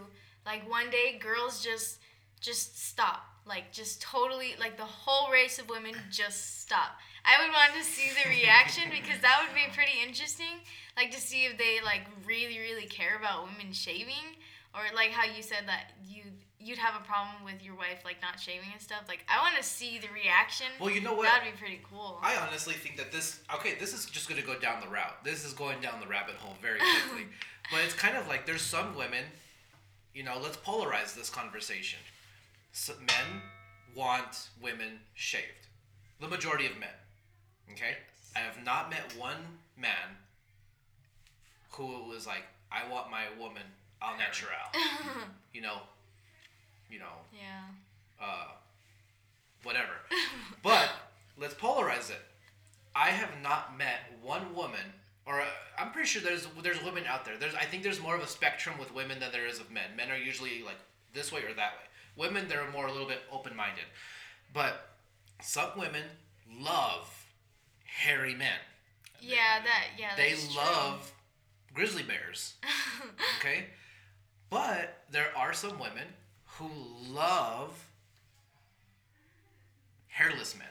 [0.45, 1.99] like one day girls just
[2.39, 3.27] just stop.
[3.45, 6.97] Like just totally like the whole race of women just stop.
[7.25, 10.63] I would want to see the reaction because that would be pretty interesting.
[10.95, 14.39] Like to see if they like really really care about women shaving
[14.73, 16.23] or like how you said that you
[16.63, 19.55] you'd have a problem with your wife like not shaving and stuff like I want
[19.57, 20.67] to see the reaction.
[20.79, 22.19] well you know what That'd be pretty cool.
[22.21, 25.23] I honestly think that this okay, this is just gonna go down the route.
[25.23, 27.27] This is going down the rabbit hole very quickly.
[27.71, 29.25] but it's kind of like there's some women,
[30.13, 31.99] you know, let's polarize this conversation.
[32.71, 33.41] So men
[33.95, 35.67] want women shaved.
[36.19, 36.89] The majority of men.
[37.73, 37.97] Okay?
[38.35, 40.17] I have not met one man
[41.71, 43.63] who was like, I want my woman
[44.01, 44.51] al natural.
[45.53, 45.81] you know,
[46.91, 48.25] you know, yeah.
[48.25, 48.51] uh,
[49.63, 49.93] whatever.
[50.63, 50.89] but
[51.39, 52.21] let's polarize it.
[52.95, 54.93] I have not met one woman,
[55.25, 55.45] or uh,
[55.79, 57.37] I'm pretty sure there's there's women out there.
[57.39, 59.95] There's I think there's more of a spectrum with women than there is of men.
[59.95, 60.77] Men are usually like
[61.13, 61.87] this way or that way.
[62.17, 63.85] Women they're more a little bit open minded,
[64.53, 64.89] but
[65.41, 66.03] some women
[66.59, 67.09] love
[67.85, 68.59] hairy men.
[69.21, 70.15] Yeah, that yeah.
[70.17, 70.61] They that's true.
[70.61, 71.11] love
[71.73, 72.55] grizzly bears.
[73.39, 73.65] Okay?
[74.51, 76.05] But there are some women
[76.61, 77.87] who love
[80.07, 80.67] hairless men.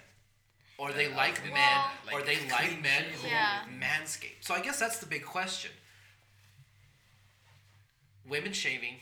[0.78, 3.64] Or they like well- men, or Like they like men who Yeah.
[3.68, 4.42] manscape.
[4.42, 5.72] So I guess that's the big question.
[8.26, 9.00] Women shaving,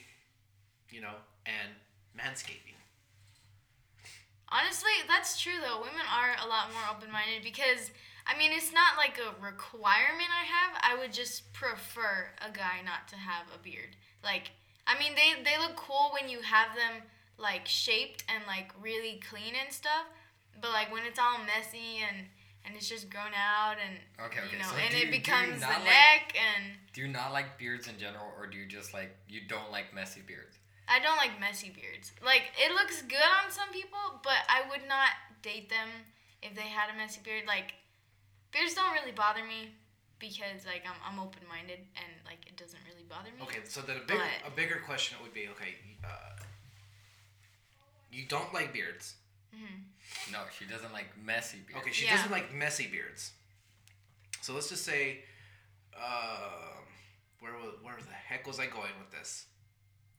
[0.90, 1.14] you know,
[1.46, 1.74] and
[2.16, 2.74] manscaping.
[4.48, 5.80] Honestly, that's true though.
[5.80, 7.90] Women are a lot more open minded because
[8.26, 10.78] I mean it's not like a requirement I have.
[10.80, 13.94] I would just prefer a guy not to have a beard.
[14.24, 14.52] Like
[14.88, 17.02] I mean they they look cool when you have them
[17.36, 20.06] like shaped and like really clean and stuff.
[20.60, 22.26] But like when it's all messy and
[22.64, 24.48] and it's just grown out and Okay, okay.
[24.52, 27.32] you know so and it you- you becomes the like- neck and Do you not
[27.32, 30.56] like beards in general, or do you just like you don't like messy beards?
[30.88, 32.12] I don't like messy beards.
[32.24, 35.10] Like it looks good on some people, but I would not
[35.42, 35.88] date them
[36.42, 37.44] if they had a messy beard.
[37.46, 37.74] Like
[38.52, 39.74] beards don't really bother me
[40.18, 43.42] because like I'm I'm open minded and like it doesn't really bother me.
[43.42, 45.74] Okay, so then a bigger But- a bigger question would be okay.
[46.04, 46.42] Uh,
[48.10, 49.14] you don't like beards.
[50.32, 51.82] No, she doesn't like messy beards.
[51.82, 52.16] Okay, she Yeah.
[52.16, 53.32] doesn't like messy beards.
[54.40, 55.24] So let's just say,
[55.96, 56.84] um,
[57.40, 57.52] where
[57.82, 59.46] where the heck was I going with this?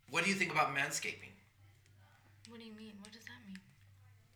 [0.10, 1.32] What do you think about manscaping?
[2.50, 2.94] What do you mean?
[3.00, 3.49] What does that mean?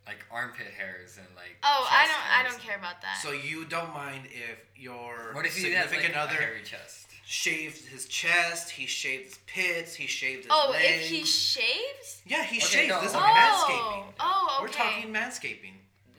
[0.05, 1.55] Like armpit hairs and like.
[1.63, 3.19] Oh, I don't I don't care about that.
[3.21, 6.61] So you don't mind if your What if he has like significant a other hairy
[6.63, 7.07] chest?
[7.25, 10.83] shaved his chest, he shaved his pits, he shaved his oh, legs?
[10.85, 12.21] if he shaves?
[12.27, 12.89] yeah, he Okay, shaved.
[12.89, 12.99] no.
[13.01, 14.13] This is Oh, manscaping.
[14.19, 14.61] oh, okay.
[14.61, 15.73] We're talking manscaping.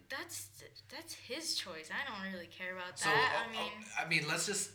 [0.08, 0.46] That's
[0.90, 1.90] that's his choice.
[1.92, 3.16] I don't really care about So that.
[3.16, 4.70] uh, I mean, uh, I mean, let's just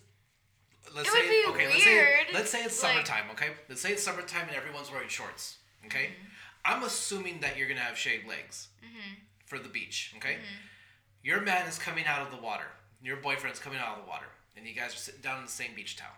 [0.96, 3.32] let's It say would be okay, let's say let's say it's like- summertime.
[3.32, 5.58] Okay, let's say it's summertime and everyone's wearing shorts.
[5.86, 6.26] Okay, Mm-hmm.
[6.66, 8.68] I'm assuming that you're gonna have shaved legs
[9.46, 10.14] for the beach.
[10.18, 10.66] Okay, Mm-hmm.
[11.24, 12.66] your man is coming out of the water.
[13.02, 14.26] Your boyfriend's coming out of the water,
[14.58, 16.12] and you guys are sitting down in the same beach towel,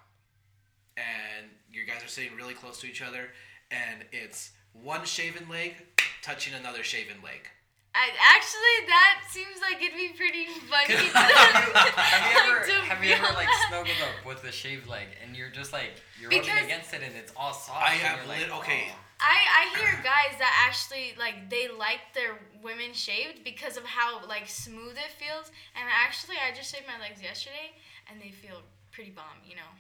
[0.98, 3.28] and you guys are sitting really close to each other,
[3.70, 5.76] and it's one shaven leg
[6.22, 7.48] touching another shaven leg.
[7.94, 10.96] I, actually that seems like it'd be pretty funny.
[10.96, 15.08] to- have you ever to have you ever like snuggled up with a shaved leg
[15.22, 18.02] and you're just like you're Because- rubbing against it and it's all soft I and
[18.02, 18.84] have you're like, lit- okay.
[18.92, 23.84] "Oh." I, I hear guys that actually like they like their women shaved because of
[23.84, 25.52] how like smooth it feels.
[25.78, 27.78] And actually, I just shaved my legs yesterday,
[28.10, 29.38] and they feel pretty bomb.
[29.46, 29.72] You know,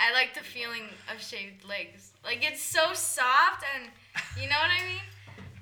[0.00, 2.12] I like the feeling of shaved legs.
[2.24, 3.90] Like it's so soft, and
[4.40, 5.04] you know what I mean.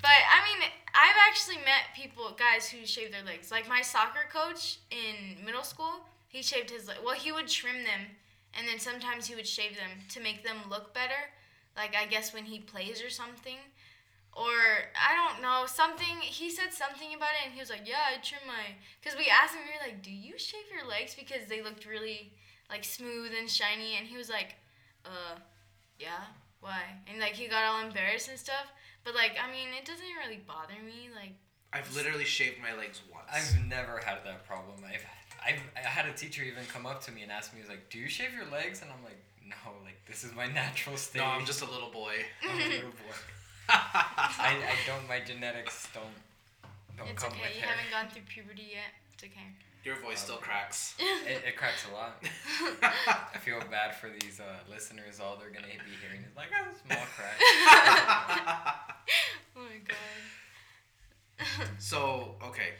[0.01, 0.63] But I mean,
[0.95, 3.51] I've actually met people, guys who shave their legs.
[3.51, 6.89] Like my soccer coach in middle school, he shaved his.
[7.05, 8.15] Well, he would trim them,
[8.55, 11.35] and then sometimes he would shave them to make them look better.
[11.81, 13.57] Like I guess when he plays or something,
[14.37, 14.53] or
[14.93, 16.21] I don't know something.
[16.21, 19.33] He said something about it, and he was like, "Yeah, I trim my." Because we
[19.33, 22.35] asked him, we were like, "Do you shave your legs because they looked really
[22.69, 24.57] like smooth and shiny?" And he was like,
[25.07, 25.41] "Uh,
[25.99, 26.29] yeah,
[26.61, 28.69] why?" And like he got all embarrassed and stuff.
[29.03, 31.09] But like, I mean, it doesn't really bother me.
[31.17, 31.33] Like,
[31.73, 33.25] I've literally shaved my legs once.
[33.33, 34.85] I've never had that problem.
[34.85, 35.07] I've,
[35.41, 37.89] I've I had a teacher even come up to me and ask me, he's like,
[37.89, 39.25] "Do you shave your legs?" And I'm like,
[39.65, 42.15] "No, like this is my natural state." no, I'm just a little boy.
[42.49, 43.15] I'm a little boy.
[43.69, 45.07] I, I don't.
[45.09, 46.05] My genetics don't
[46.97, 47.43] don't it's come okay.
[47.43, 47.77] with You hair.
[47.77, 48.91] haven't gone through puberty yet.
[49.15, 49.47] It's okay.
[49.83, 50.95] Your voice still cracks.
[50.99, 52.23] It, it cracks a lot.
[53.35, 55.21] I feel bad for these uh, listeners.
[55.21, 57.37] All they're gonna be hearing is like a small crack.
[59.57, 61.69] Oh my god.
[61.79, 62.75] so, okay.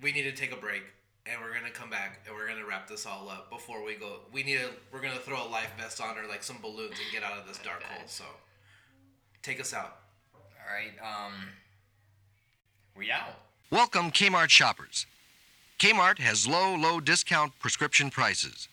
[0.00, 0.82] We need to take a break
[1.26, 3.84] and we're going to come back and we're going to wrap this all up before
[3.84, 4.20] we go.
[4.32, 6.90] We need to we're going to throw a life vest on or like some balloons
[6.98, 8.02] and get out of this dark hole.
[8.06, 8.24] So,
[9.42, 9.98] take us out.
[10.34, 10.92] All right.
[11.00, 11.32] Um.
[12.96, 13.38] We out.
[13.70, 15.06] Welcome, Kmart shoppers.
[15.78, 18.68] Kmart has low, low discount prescription prices.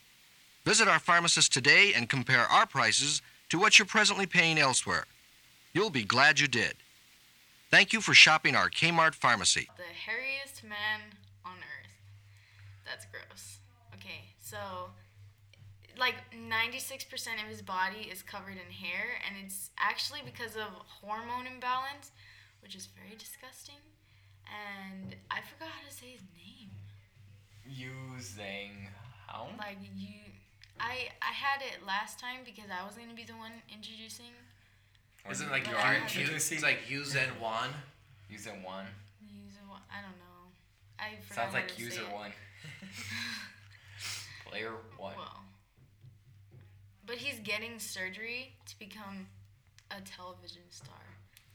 [0.66, 5.06] Visit our pharmacist today and compare our prices to what you're presently paying elsewhere.
[5.74, 6.74] You'll be glad you did.
[7.72, 9.70] Thank you for shopping our Kmart pharmacy.
[9.78, 11.19] the hairiest man on earth.
[12.90, 13.60] That's gross.
[13.94, 14.58] Okay, so
[15.98, 17.06] like 96%
[17.44, 22.10] of his body is covered in hair, and it's actually because of hormone imbalance,
[22.62, 23.78] which is very disgusting.
[24.50, 26.72] And I forgot how to say his name.
[27.70, 28.88] Using
[29.28, 29.50] how?
[29.60, 30.34] Like you,
[30.80, 34.34] I I had it last time because I was gonna be the one introducing.
[35.30, 36.56] Isn't it like But you are have- introducing?
[36.58, 37.70] It's like you Zen Wan.
[38.30, 38.88] User one.
[39.22, 39.82] User one.
[39.92, 40.50] I don't know.
[40.98, 42.34] I forgot Sounds like to say user it.
[44.50, 45.14] Player one.
[45.18, 45.44] Well,
[47.06, 49.28] but he's getting surgery to become
[49.90, 51.02] a television star.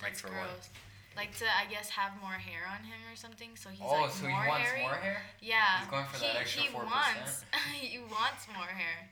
[0.03, 0.51] Like That's for gross.
[0.51, 0.69] what?
[1.17, 3.55] Like to, I guess, have more hair on him or something.
[3.55, 4.83] So he's oh, like so more he wants hairy.
[4.83, 5.23] more hair?
[5.41, 5.79] Yeah.
[5.79, 6.75] He's going for that he, extra 4%.
[6.75, 9.11] wants, he wants more hair.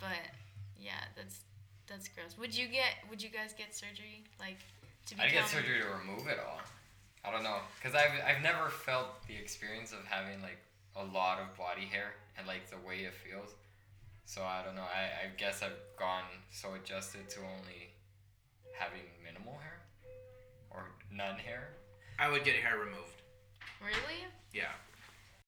[0.00, 0.26] But
[0.76, 1.40] yeah, that's
[1.86, 2.36] that's gross.
[2.38, 2.98] Would you get?
[3.08, 4.58] Would you guys get surgery like
[5.06, 5.30] to become?
[5.30, 6.60] I'd get surgery to remove it all.
[7.24, 10.58] I don't know, cause I've I've never felt the experience of having like
[10.96, 13.50] a lot of body hair and like the way it feels.
[14.26, 14.82] So I don't know.
[14.88, 17.92] I, I guess I've gone so adjusted to only
[18.78, 19.80] having minimal hair
[20.70, 21.68] or none hair.
[22.18, 23.20] I would get hair removed.
[23.82, 24.24] Really?
[24.52, 24.72] Yeah.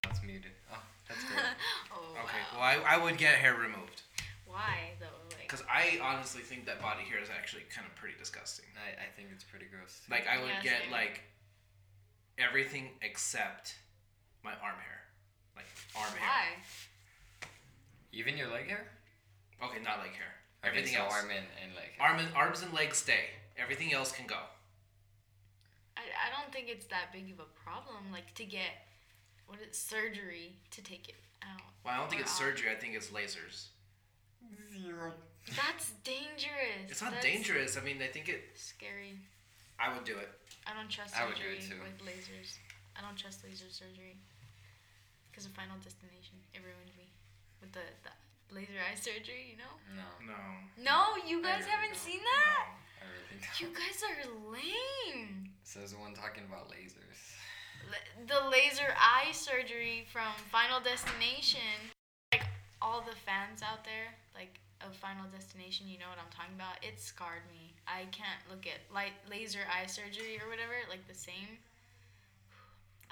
[0.03, 0.53] That's muted.
[0.73, 0.79] Oh,
[1.09, 1.41] that's great.
[1.95, 2.43] oh Okay.
[2.53, 2.61] wow.
[2.61, 4.03] Well, I, I would get hair removed
[4.47, 5.07] Why though?
[5.31, 5.49] Like.
[5.49, 8.67] because I honestly think that body hair is actually kind of pretty disgusting.
[8.77, 10.03] I, I think it's pretty gross.
[10.11, 10.93] Like I would Yeah, get same.
[10.93, 11.23] like
[12.39, 13.77] everything except
[14.45, 15.01] my arm hair,
[15.57, 15.67] like
[15.97, 16.29] arm hair.
[16.29, 17.49] Why?
[18.13, 18.87] Even your leg hair?
[19.63, 20.33] Okay, not leg hair.
[20.65, 21.15] Okay, Everything so else.
[21.15, 22.09] arm and, and leg hair.
[22.09, 23.33] Arm and, arms and legs stay.
[23.59, 24.39] Everything else can go.
[25.97, 28.13] I, I don't think it's that big of a problem.
[28.13, 28.87] Like to get
[29.47, 31.63] what is surgery to take it out.
[31.85, 32.39] Well, I don't think it's off.
[32.39, 32.69] surgery.
[32.71, 33.69] I think it's lasers.
[34.73, 35.13] Zero.
[35.55, 36.91] That's dangerous.
[36.91, 37.77] It's not That's dangerous.
[37.77, 38.43] I mean, I think it.
[38.55, 39.19] Scary.
[39.79, 40.29] I would do it.
[40.67, 41.77] I don't trust I would do surgery it too.
[41.83, 42.59] with lasers.
[42.97, 44.17] I don't trust laser surgery.
[45.37, 47.13] Because of Final Destination, it ruined me
[47.61, 48.13] with the, the
[48.57, 49.53] laser eye surgery.
[49.53, 49.75] You know?
[49.93, 50.09] No.
[50.33, 50.41] No.
[50.81, 52.09] No, you guys really haven't don't.
[52.09, 52.73] seen that.
[52.73, 53.77] I really You don't.
[53.77, 54.17] guys are
[54.49, 55.53] lame.
[55.61, 57.21] Says the one talking about lasers.
[57.85, 61.93] L- the laser eye surgery from Final Destination.
[62.33, 62.49] Like
[62.81, 66.81] all the fans out there, like of Final Destination, you know what I'm talking about.
[66.81, 67.77] It scarred me.
[67.85, 71.61] I can't look at light laser eye surgery or whatever like the same.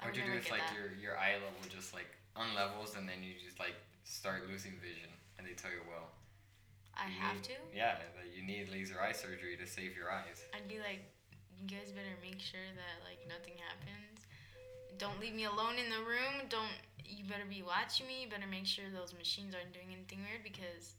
[0.03, 0.75] What you do is like that.
[0.75, 5.09] your your eye level just like unlevels and then you just like start losing vision
[5.39, 6.11] and they tell you well
[6.95, 7.57] I you have need- to.
[7.73, 10.43] yeah that you need laser eye surgery to save your eyes.
[10.55, 11.03] I'd be like,
[11.59, 14.27] you guys better make sure that like nothing happens.
[14.97, 16.47] Don't leave me alone in the room.
[16.47, 16.71] Don't
[17.03, 18.23] you better be watching me.
[18.23, 20.95] You better make sure those machines aren't doing anything weird because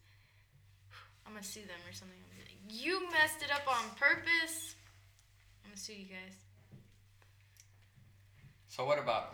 [1.25, 2.21] I'm gonna sue them or something.
[2.37, 4.77] Like, you messed it up on purpose.
[5.65, 6.37] I'm gonna sue you guys.
[8.77, 9.33] So what about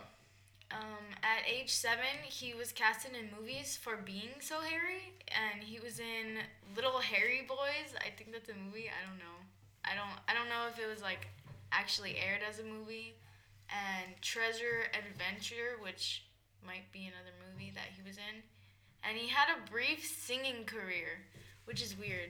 [0.71, 5.81] Um, at age seven, he was casted in movies for being so hairy, and he
[5.81, 6.39] was in
[6.77, 7.91] Little Harry Boys.
[7.99, 8.87] I think that's a movie.
[8.87, 9.37] I don't know.
[9.83, 10.15] I don't.
[10.29, 11.27] I don't know if it was like
[11.73, 13.15] actually aired as a movie.
[13.67, 16.23] And Treasure Adventure, which
[16.65, 18.43] might be another movie that he was in,
[19.03, 21.27] and he had a brief singing career,
[21.65, 22.29] which is weird.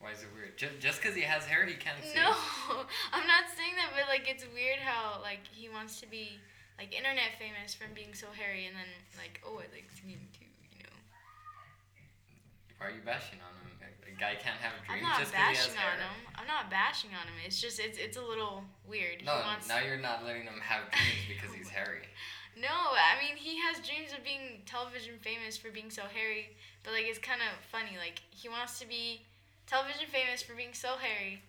[0.00, 0.56] Why is it weird?
[0.56, 2.14] Just just because he has hair he can't see.
[2.14, 2.36] No,
[3.14, 6.36] I'm not saying that, but like it's weird how like he wants to be
[6.76, 10.44] like internet famous from being so hairy, and then like oh I like singing too,
[10.76, 11.00] you know.
[12.76, 13.72] Why are you bashing on him?
[13.80, 16.16] A, guy can't have I'm dreams not just because he has bashing on him.
[16.40, 17.36] I'm not bashing on him.
[17.44, 19.24] It's just it's it's a little weird.
[19.24, 22.04] No, now you're not letting him have dreams because he's hairy.
[22.56, 26.52] No, I mean he has dreams of being television famous for being so hairy,
[26.84, 27.96] but like it's kind of funny.
[27.96, 29.24] Like he wants to be
[29.66, 31.42] television famous for being so hairy,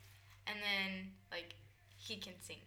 [0.46, 1.56] and then like
[1.96, 2.58] he can sing.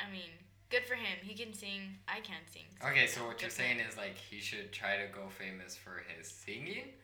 [0.00, 0.30] I mean,
[0.70, 1.18] good for him.
[1.22, 1.98] He can sing.
[2.08, 2.64] I can't sing.
[2.84, 3.86] Okay, so what you're saying him.
[3.88, 6.94] is like he should try to go famous for his singing?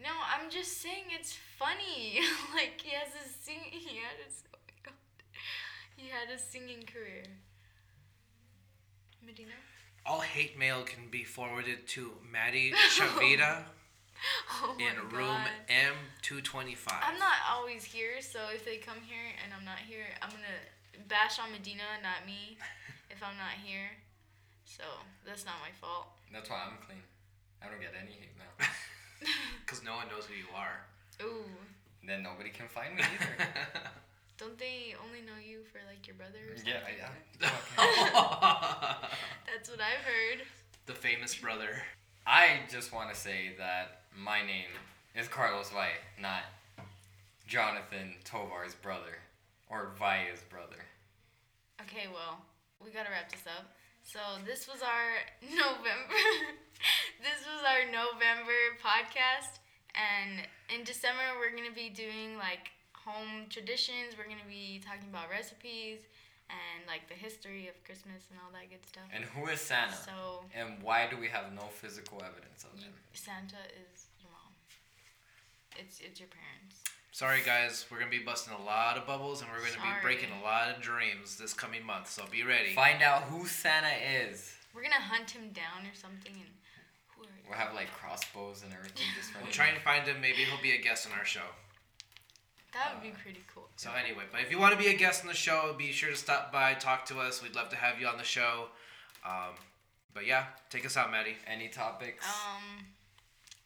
[0.00, 2.20] No, I'm just saying it's funny.
[2.54, 3.60] like he has a sing.
[3.70, 4.44] He had his.
[4.54, 4.94] Oh my god.
[5.96, 7.24] He had a singing career.
[9.24, 9.52] Medina.
[10.06, 13.64] All hate mail can be forwarded to Maddie Chavita
[14.50, 15.38] Oh in room
[15.70, 16.90] M225.
[16.90, 20.58] I'm not always here, so if they come here and I'm not here, I'm gonna
[21.08, 22.58] bash on Medina, not me,
[23.10, 23.90] if I'm not here.
[24.64, 24.82] So
[25.26, 26.08] that's not my fault.
[26.32, 26.98] That's why I'm clean.
[27.62, 28.52] I don't get any hate mail.
[29.64, 30.80] Because no one knows who you are.
[31.22, 31.44] Ooh,
[32.06, 33.48] then nobody can find me either.
[34.38, 36.38] don't they only know you for like your brother?
[36.52, 36.74] Or something?
[36.74, 37.48] yeah, yeah.
[39.46, 40.46] That's what I've heard.
[40.86, 41.82] the famous brother.
[42.26, 44.74] I just want to say that my name
[45.14, 46.42] is Carlos Valle, not
[47.46, 49.22] Jonathan Tovar's brother
[49.70, 50.82] or Valle's brother.
[51.82, 52.42] Okay, well,
[52.84, 53.70] we gotta wrap this up.
[54.02, 56.18] So this was our November.
[57.22, 59.62] this was our November podcast,
[59.94, 60.42] and
[60.74, 64.18] in December we're gonna be doing like home traditions.
[64.18, 66.00] We're gonna be talking about recipes
[66.50, 69.04] and like the history of Christmas and all that good stuff.
[69.14, 69.94] And who is Santa?
[69.94, 72.92] So And why do we have no physical evidence of him?
[73.12, 74.52] Santa is your mom.
[75.76, 76.82] It's it's your parents.
[77.12, 77.84] Sorry, guys.
[77.90, 80.28] We're going to be busting a lot of bubbles and we're going to be breaking
[80.40, 82.08] a lot of dreams this coming month.
[82.10, 82.74] So be ready.
[82.74, 83.90] Find out who Santa
[84.22, 84.54] is.
[84.74, 86.46] We're gonna hunt him down or something, and
[87.16, 87.42] who are you?
[87.48, 89.52] We'll have like crossbows and everything just We'll running.
[89.52, 90.20] try and find him.
[90.20, 91.48] Maybe he'll be a guest on our show.
[92.74, 93.68] That would be pretty cool.
[93.76, 96.10] So anyway, but if you want to be a guest on the show, be sure
[96.10, 97.42] to stop by, talk to us.
[97.42, 98.66] We'd love to have you on the show.
[99.24, 99.54] Um,
[100.14, 101.36] but yeah, take us out, Maddie.
[101.46, 102.26] Any topics?
[102.26, 102.84] Um,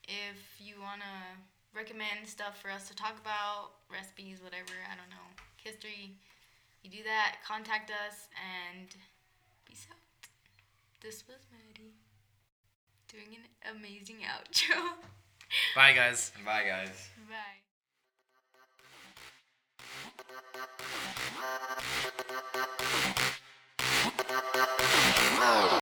[0.04, 1.38] if you wanna
[1.74, 6.12] recommend stuff for us to talk about, recipes, whatever, I don't know, history,
[6.82, 7.36] you do that.
[7.46, 8.88] Contact us and
[9.64, 9.98] peace out.
[11.00, 11.94] This was Maddie
[13.08, 14.94] doing an amazing outro.
[15.76, 16.32] Bye, guys.
[16.44, 17.08] Bye, guys.
[17.28, 17.61] Bye.
[25.42, 25.81] No.